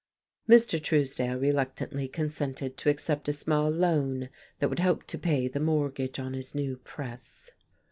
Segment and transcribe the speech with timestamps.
[0.49, 0.81] Mr.
[0.81, 6.17] Truesdale reluctantly consented to accept a small "loan" that would help to pay the mortgage
[6.17, 7.51] on his new press....